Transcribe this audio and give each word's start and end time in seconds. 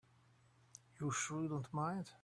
You're 0.99 1.11
sure 1.11 1.43
you 1.43 1.49
don't 1.49 1.71
mind? 1.73 2.11